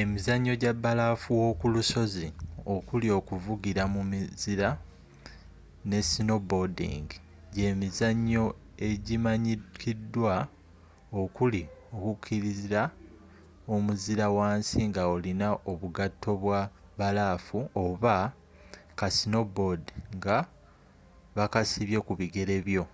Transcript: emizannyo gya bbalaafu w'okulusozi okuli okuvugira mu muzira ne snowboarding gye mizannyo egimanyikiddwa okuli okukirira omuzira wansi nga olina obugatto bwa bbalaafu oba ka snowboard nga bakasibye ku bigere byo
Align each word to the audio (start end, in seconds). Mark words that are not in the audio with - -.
emizannyo 0.00 0.52
gya 0.60 0.72
bbalaafu 0.76 1.28
w'okulusozi 1.42 2.26
okuli 2.74 3.08
okuvugira 3.18 3.82
mu 3.94 4.00
muzira 4.10 4.68
ne 5.88 5.98
snowboarding 6.10 7.08
gye 7.54 7.68
mizannyo 7.80 8.44
egimanyikiddwa 8.88 10.34
okuli 11.20 11.62
okukirira 11.94 12.82
omuzira 13.74 14.26
wansi 14.38 14.78
nga 14.88 15.02
olina 15.14 15.48
obugatto 15.70 16.30
bwa 16.42 16.60
bbalaafu 16.94 17.58
oba 17.84 18.16
ka 18.98 19.08
snowboard 19.18 19.84
nga 20.16 20.36
bakasibye 21.36 21.98
ku 22.06 22.12
bigere 22.20 22.56
byo 22.66 22.84